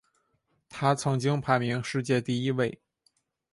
[0.67, 2.81] 他曾经排名世界第一位。